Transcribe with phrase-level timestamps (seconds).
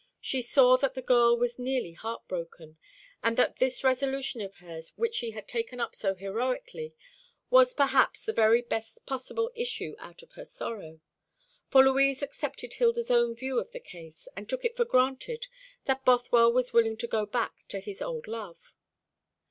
[0.19, 2.79] She saw that the girl was nearly heart broken,
[3.21, 6.95] and that this resolution of hers which she had taken up so heroically
[7.51, 11.01] was perhaps the very best possible issue out of her sorrow:
[11.69, 15.45] for Louise accepted Hilda's own view of the case, and took it for granted
[15.85, 18.73] that Bothwell was willing to go back to his old love.